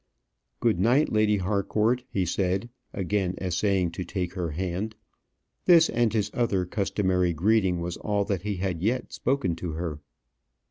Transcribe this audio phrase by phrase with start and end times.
[0.61, 4.95] "Good night, Lady Harcourt," he said, again essaying to take her hand.
[5.65, 9.99] This and his other customary greeting was all that he had yet spoken to her.